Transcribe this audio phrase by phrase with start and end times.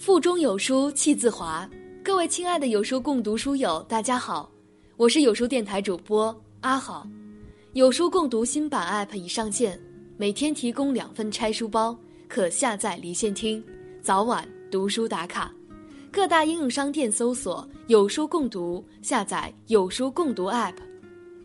[0.00, 1.68] 腹中有书气自华，
[2.02, 4.50] 各位亲爱的有书共读书友，大家好，
[4.96, 7.06] 我是有书电台主播阿好。
[7.74, 9.78] 有书共读新版 App 已上线，
[10.16, 11.94] 每天提供两份拆书包，
[12.28, 13.62] 可下载离线听，
[14.00, 15.52] 早晚读书打卡。
[16.10, 20.76] 各大应用商店搜索“有书共读”，下载有书共读 App。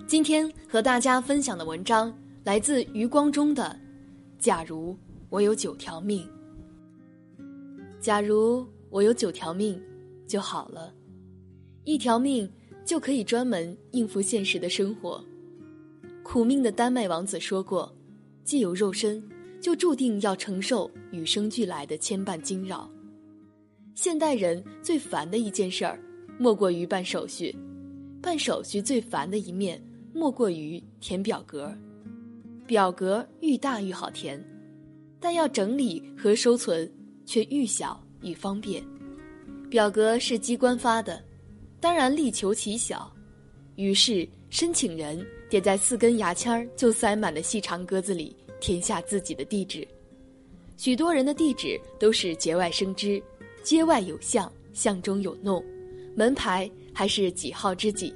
[0.07, 2.11] 今天和大家分享的文章
[2.45, 3.77] 来自余光中的
[4.41, 4.95] 《假如
[5.27, 6.25] 我有九条命》。
[8.05, 9.81] 假如我有九条命，
[10.27, 10.93] 就好了，
[11.85, 12.47] 一条命
[12.85, 15.25] 就可以专门应付现实的生活。
[16.21, 17.91] 苦命的丹麦王子说过
[18.45, 19.27] ：“既有肉身，
[19.59, 22.87] 就注定要承受与生俱来的牵绊惊扰。”
[23.95, 25.99] 现代人最烦的一件事儿，
[26.37, 27.57] 莫过于办手续。
[28.21, 29.83] 办手续最烦的一面，
[30.13, 31.75] 莫过于填表格。
[32.67, 34.39] 表格愈大愈好填，
[35.19, 36.87] 但要整理和收存。
[37.25, 38.83] 却愈小愈方便，
[39.69, 41.23] 表格是机关发的，
[41.79, 43.11] 当然力求其小。
[43.75, 49.85] 于是申请人得在四根牙签就塞满的细长格子里填下自己的地址。
[50.77, 53.21] 许多人的地址都是节外生枝，
[53.63, 55.63] 街外有巷，巷中有弄，
[56.15, 58.13] 门牌还是几号之几，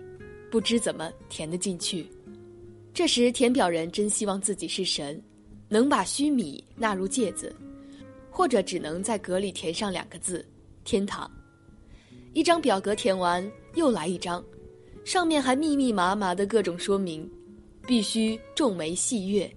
[0.50, 2.06] 不知怎么填得进去。
[2.94, 5.22] 这时填表人真希望自己是神，
[5.68, 7.56] 能把须米纳入芥子。
[8.40, 10.48] 或者只能在格里填上两个字
[10.86, 11.30] “天堂”。
[12.32, 13.46] 一张表格填完，
[13.76, 14.42] 又来一张，
[15.04, 17.30] 上面还密密麻麻的各种说明，
[17.86, 19.54] 必须重眉细阅。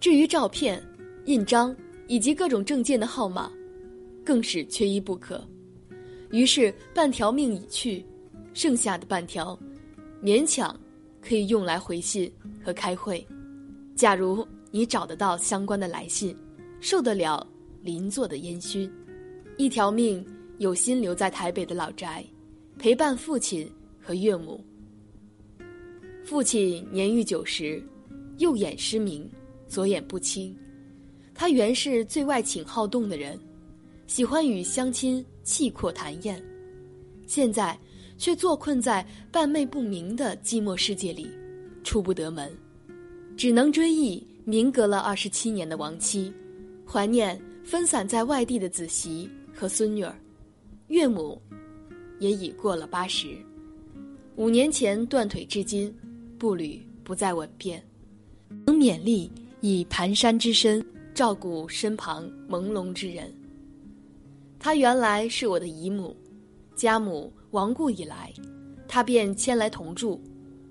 [0.00, 0.86] 至于照片、
[1.24, 1.74] 印章
[2.08, 3.50] 以及各种证件的号码，
[4.22, 5.42] 更是缺一不可。
[6.30, 8.04] 于是半条命已去，
[8.52, 9.58] 剩下的半条，
[10.22, 10.78] 勉强
[11.22, 12.30] 可以用来回信
[12.62, 13.26] 和开会。
[13.96, 16.36] 假如你找得到相关的来信，
[16.82, 17.46] 受得了。
[17.82, 18.90] 邻座的烟熏，
[19.56, 20.24] 一条命
[20.58, 22.24] 有心留在台北的老宅，
[22.78, 23.70] 陪伴父亲
[24.02, 24.62] 和岳母。
[26.24, 27.82] 父亲年逾九十，
[28.38, 29.28] 右眼失明，
[29.66, 30.54] 左眼不清。
[31.34, 33.38] 他原是最外请好动的人，
[34.06, 36.40] 喜欢与乡亲气阔谈宴，
[37.26, 37.76] 现在
[38.18, 41.26] 却坐困在半昧不明的寂寞世界里，
[41.82, 42.54] 出不得门，
[43.38, 46.30] 只能追忆明隔了二十七年的亡妻，
[46.86, 47.40] 怀念。
[47.64, 50.14] 分散在外地的子媳和孙女儿，
[50.88, 51.40] 岳母
[52.18, 53.36] 也已过了八十，
[54.36, 55.94] 五年前断腿至今，
[56.38, 57.82] 步履不再稳便，
[58.66, 60.84] 能勉力以蹒跚之身
[61.14, 63.32] 照顾身旁朦胧之人。
[64.58, 66.16] 她原来是我的姨母，
[66.74, 68.32] 家母亡故以来，
[68.88, 70.20] 她便迁来同住，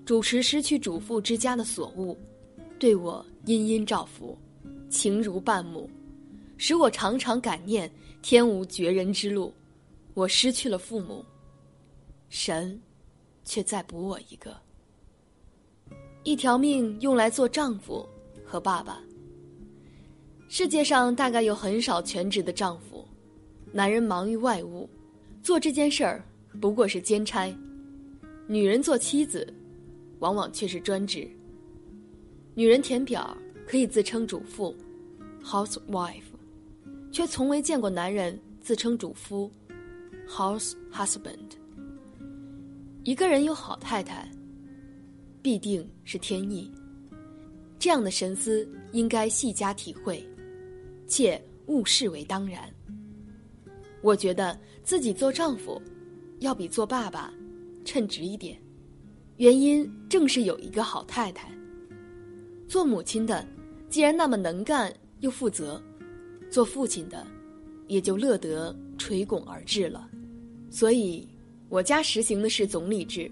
[0.04, 2.18] 主持失去主妇之家的所务，
[2.78, 4.36] 对我殷殷照拂，
[4.90, 5.88] 情如半母。
[6.62, 7.90] 使我常常感念
[8.20, 9.50] 天无绝人之路，
[10.12, 11.24] 我失去了父母，
[12.28, 12.78] 神，
[13.46, 14.54] 却再补我一个。
[16.22, 18.06] 一条命用来做丈夫
[18.44, 19.00] 和爸爸。
[20.50, 23.08] 世界上大概有很少全职的丈夫，
[23.72, 24.86] 男人忙于外务，
[25.42, 26.22] 做这件事儿
[26.60, 27.50] 不过是兼差；
[28.46, 29.50] 女人做妻子，
[30.18, 31.26] 往往却是专职。
[32.54, 33.34] 女人填表
[33.66, 34.76] 可以自称主妇
[35.42, 36.20] ，housewife。
[37.12, 39.50] 却从未见过男人自称主夫
[40.28, 41.38] ，house husband。
[43.02, 44.30] 一个人有好太太，
[45.42, 46.70] 必定是天意。
[47.78, 50.24] 这样的神思应该细加体会，
[51.06, 52.72] 切勿视为当然。
[54.02, 55.80] 我觉得自己做丈夫，
[56.38, 57.32] 要比做爸爸
[57.84, 58.56] 称职一点，
[59.38, 61.50] 原因正是有一个好太太。
[62.68, 63.44] 做母亲的，
[63.88, 65.82] 既然那么能干又负责。
[66.50, 67.26] 做父亲的，
[67.86, 70.08] 也就乐得垂拱而治了。
[70.70, 71.26] 所以，
[71.68, 73.30] 我家实行的是总理制。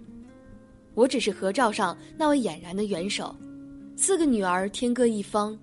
[0.94, 3.34] 我只是合照上那位俨然的元首，
[3.96, 5.58] 四个女儿天各一方，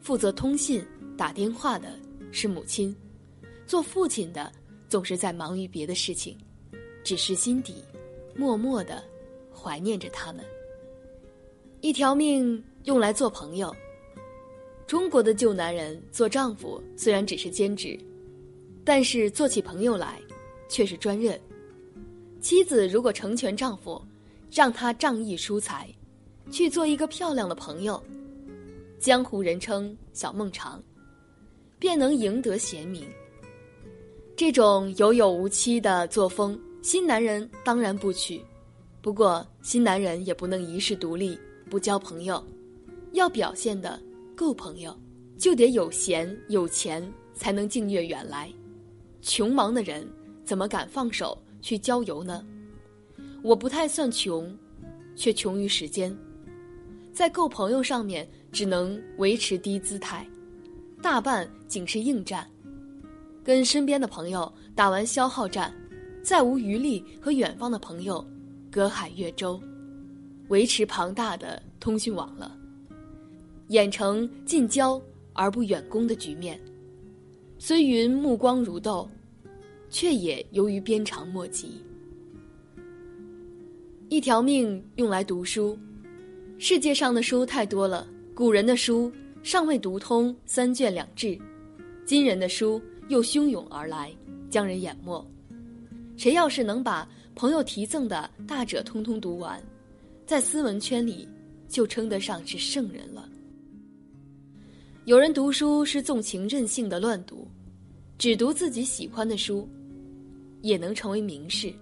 [0.00, 0.84] 负责通信、
[1.16, 1.98] 打电话的
[2.30, 2.94] 是母亲，
[3.66, 4.50] 做父亲的
[4.88, 6.36] 总是在忙于别的事情，
[7.04, 7.84] 只是心底
[8.34, 9.02] 默默的
[9.52, 10.44] 怀念着他们。
[11.80, 13.74] 一条命用来做朋友。
[14.88, 17.96] 中国的旧男人做丈夫虽然只是兼职，
[18.86, 20.18] 但是做起朋友来，
[20.66, 21.38] 却是专任。
[22.40, 24.00] 妻子如果成全丈夫，
[24.50, 25.86] 让他仗义疏财，
[26.50, 28.02] 去做一个漂亮的朋友，
[28.98, 30.82] 江湖人称小孟尝，
[31.78, 33.04] 便能赢得贤名。
[34.34, 38.40] 这种有有无妻的作风，新男人当然不娶。
[39.02, 41.38] 不过新男人也不能一世独立，
[41.68, 42.42] 不交朋友，
[43.12, 44.00] 要表现的。
[44.38, 44.96] 够朋友，
[45.36, 47.02] 就得有闲有钱，
[47.34, 48.48] 才能近悦远来。
[49.20, 50.08] 穷忙的人
[50.44, 52.46] 怎么敢放手去郊游呢？
[53.42, 54.56] 我不太算穷，
[55.16, 56.16] 却穷于时间，
[57.12, 60.24] 在够朋友上面只能维持低姿态，
[61.02, 62.48] 大半仅是应战，
[63.42, 65.74] 跟身边的朋友打完消耗战，
[66.22, 68.24] 再无余力和远方的朋友
[68.70, 69.60] 隔海越洲，
[70.46, 72.56] 维持庞大的通讯网了，
[73.68, 75.00] 演成近交
[75.32, 76.60] 而不远攻的局面。
[77.58, 79.08] 虽云目光如豆，
[79.90, 81.82] 却也由于鞭长莫及。
[84.08, 85.78] 一条命用来读书，
[86.58, 89.12] 世界上的书太多了，古人的书
[89.42, 91.38] 尚未读通三卷两制，
[92.06, 94.10] 今人的书又汹涌而来，
[94.48, 95.22] 将人淹没。
[96.16, 99.62] 谁要是能把朋友提赠的大者通通读完，
[100.24, 101.28] 在斯文圈里
[101.68, 103.28] 就称得上是圣人了。
[105.08, 107.48] 有人读书是纵情任性的乱读，
[108.18, 109.66] 只读自己喜欢的书，
[110.60, 111.72] 也能成为名士。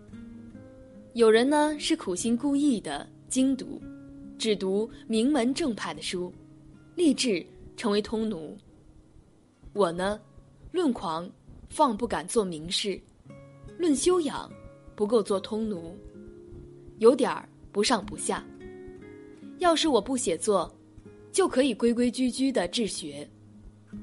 [1.14, 3.82] 有人呢是苦心孤诣的精读，
[4.38, 6.32] 只读名门正派的书，
[6.94, 7.44] 立志
[7.76, 8.56] 成为通奴。
[9.72, 10.20] 我呢，
[10.70, 11.28] 论狂，
[11.68, 12.96] 放不敢做名士；
[13.76, 14.48] 论修养，
[14.94, 15.96] 不够做通奴，
[16.98, 18.46] 有点儿不上不下。
[19.58, 20.72] 要是我不写作。
[21.36, 23.28] 就可以规规矩矩的治学，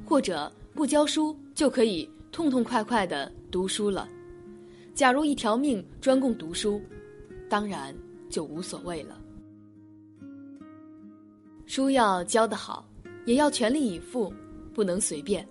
[0.06, 4.08] 或者不教书就可以痛痛快快的读书了。
[4.94, 6.80] 假如一条命专供读书，
[7.50, 7.92] 当然
[8.30, 9.20] 就无所谓了。
[11.66, 12.88] 书要教得好，
[13.26, 14.32] 也要全力以赴，
[14.72, 15.44] 不能随便。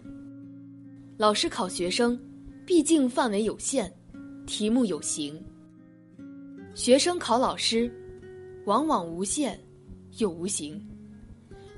[1.16, 2.16] 老师考学生，
[2.64, 3.92] 毕竟范围有限，
[4.46, 5.34] 题目有形；
[6.76, 7.92] 学生考老师，
[8.66, 9.58] 往往无限
[10.18, 10.80] 又无形。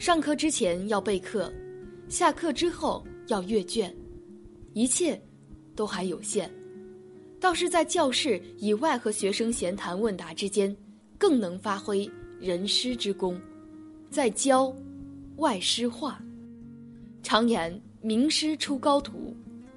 [0.05, 1.51] 上课之前要备课，
[2.11, 3.91] 下课之后要阅卷，
[4.75, 5.19] 一切
[5.75, 6.53] 都还有限。
[7.41, 10.77] 倒是在教室以外和学生闲谈问答之间，
[11.17, 12.07] 更能发挥
[12.39, 13.41] 人师之功，
[14.11, 14.71] 在教
[15.37, 16.23] 外师化。
[17.23, 19.35] 常言名师出高徒，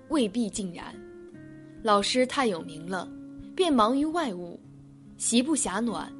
[0.09, 0.93] 未必尽然。
[1.81, 3.09] 老师太有名了，
[3.55, 4.59] 便忙于外务，
[5.15, 6.11] 席不暇暖，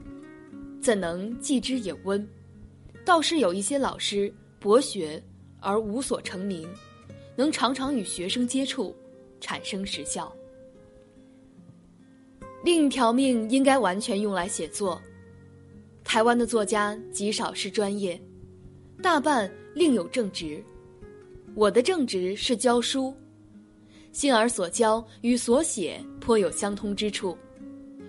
[0.80, 2.25] 怎能寄之也温？
[3.07, 5.24] 倒是有一些老师博学
[5.62, 6.68] 而无所成名，
[7.38, 8.94] 能常常与学生接触，
[9.39, 10.30] 产生实效。
[12.65, 15.01] 另一条命应该完全用来写作。
[16.04, 18.21] 台湾的作家极少是专业，
[19.01, 20.62] 大半另有正职。
[21.56, 23.15] 我的正职是教书，
[24.12, 27.38] 幸而所教与所写颇有相通之处，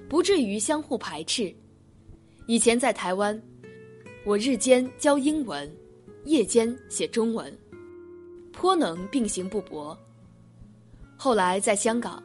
[0.09, 1.55] 不至于相互排斥。
[2.49, 3.41] 以前在台湾。
[4.29, 5.67] 我日间教英文，
[6.27, 7.51] 夜间写中文，
[8.53, 9.97] 颇能并行不悖。
[11.17, 12.23] 后来在香港，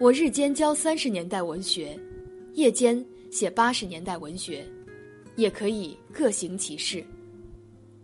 [0.00, 1.96] 我日间教三十年代文学，
[2.54, 4.66] 夜间写八十年代文学，
[5.36, 7.04] 也可以各行其事。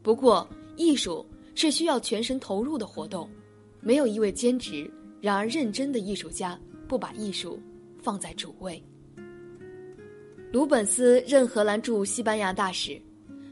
[0.00, 1.26] 不过，艺术
[1.56, 3.29] 是需要全神投入的活动，
[3.81, 4.88] 没有一位兼职
[5.20, 6.56] 然而认真的艺术家
[6.87, 7.61] 不把艺术
[8.00, 8.81] 放在主位。
[10.52, 12.97] 鲁本斯任荷兰驻西班牙大使。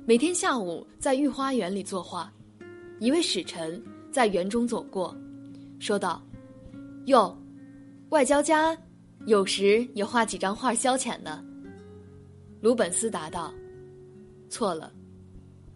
[0.08, 2.32] 每天下午在御花园里作画，
[2.98, 3.78] 一位使臣
[4.10, 5.14] 在园中走过，
[5.78, 6.22] 说道
[7.04, 7.36] ：“哟，
[8.08, 8.74] 外交家
[9.26, 11.44] 有时也画几张画消遣呢。”
[12.62, 13.52] 鲁本斯答道
[14.48, 14.90] ：“错了，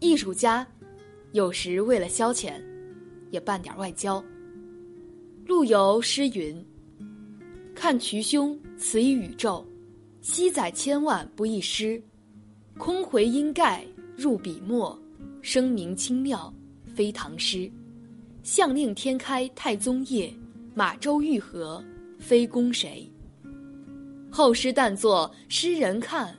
[0.01, 0.67] 艺术家
[1.33, 2.55] 有时为了消遣，
[3.33, 4.25] 也办点外交。”
[5.45, 6.67] 陆游诗云
[7.77, 9.63] ：“看渠兄词以宇宙，
[10.23, 12.03] 西载千万不一失，
[12.79, 13.85] 空回音盖。”
[14.23, 14.97] 入笔墨，
[15.41, 16.55] 声名清妙，
[16.95, 17.69] 非唐诗；
[18.45, 20.33] 相令天开太宗业，
[20.77, 21.83] 马周玉和，
[22.21, 23.11] 非公谁。
[24.31, 26.33] 后诗但作诗人看，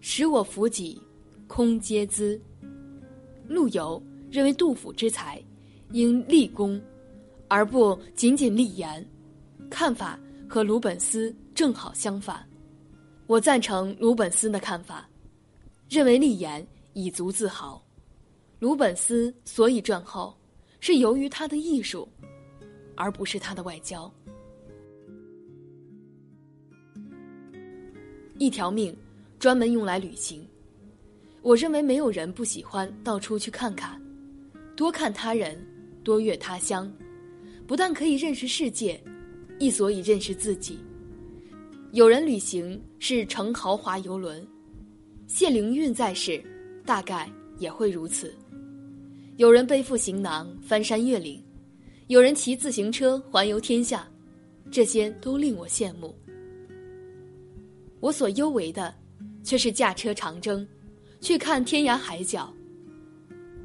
[0.00, 1.00] 使我弗己，
[1.46, 2.40] 空嗟资。
[3.46, 5.40] 陆游认为杜甫之才，
[5.92, 6.82] 应立功，
[7.46, 9.08] 而不仅仅立言，
[9.70, 12.44] 看法和鲁本斯正好相反。
[13.28, 15.08] 我赞成鲁本斯的看法，
[15.88, 16.66] 认为立言。
[16.94, 17.82] 以足自豪，
[18.58, 20.36] 鲁本斯所以赚后，
[20.80, 22.08] 是由于他的艺术，
[22.94, 24.12] 而不是他的外交。
[28.38, 28.96] 一条命，
[29.38, 30.46] 专门用来旅行。
[31.40, 34.00] 我认为没有人不喜欢到处去看看，
[34.76, 35.64] 多看他人，
[36.04, 36.92] 多阅他乡，
[37.66, 39.02] 不但可以认识世界，
[39.58, 40.78] 亦所以认识自己。
[41.92, 44.46] 有人旅行是乘豪华游轮，
[45.26, 46.42] 谢灵运在世。
[46.84, 48.34] 大概也会如此。
[49.36, 51.42] 有人背负行囊翻山越岭，
[52.08, 54.06] 有人骑自行车环游天下，
[54.70, 56.14] 这些都令我羡慕。
[58.00, 58.94] 我所优为的，
[59.42, 60.66] 却是驾车长征，
[61.20, 62.52] 去看天涯海角。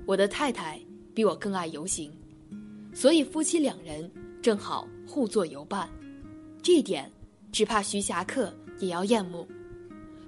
[0.06, 0.80] 我的太太
[1.14, 2.12] 比我更爱游行，
[2.94, 4.10] 所以夫妻两人
[4.42, 5.90] 正好互作游伴。
[6.64, 7.12] 这一点，
[7.52, 9.46] 只怕徐霞客也要厌恶。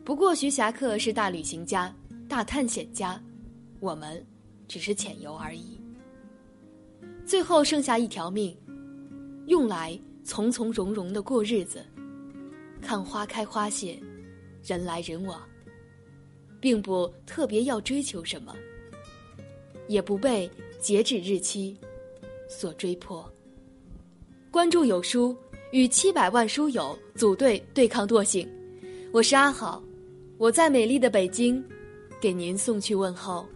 [0.03, 1.95] 不过徐霞客是大旅行家、
[2.29, 3.19] 大探险家，
[3.79, 4.23] 我们
[4.67, 5.81] 只是浅游而已。
[7.25, 8.55] 最后剩下一条命，
[9.47, 11.83] 用来从从容容的过日子。
[12.79, 13.99] 看花开花谢，
[14.63, 15.41] 人来人往，
[16.61, 18.55] 并不特别要追求什么，
[19.87, 21.75] 也不被截止日期
[22.47, 23.27] 所追迫。
[24.51, 25.35] 关注有书，
[25.71, 28.47] 与七百万书友组队对抗惰性。
[29.11, 29.83] 我是阿好，
[30.37, 31.63] 我在美丽的北京，
[32.19, 33.47] 给您送去问候。